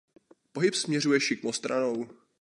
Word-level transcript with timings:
Pohyb 0.51 0.73
směřuje 0.73 1.19
šikmo 1.19 1.53
stranou. 1.53 2.09